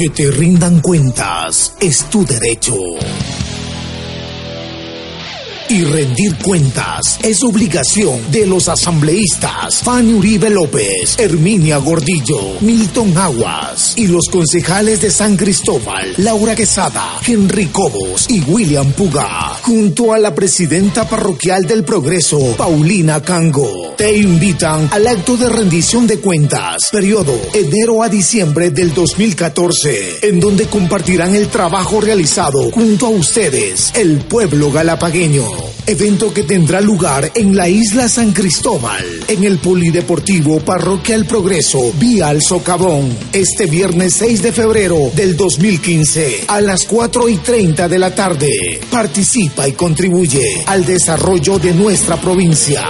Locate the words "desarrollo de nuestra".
50.84-52.16